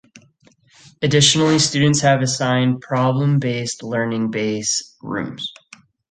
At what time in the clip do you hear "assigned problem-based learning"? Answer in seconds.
2.23-4.31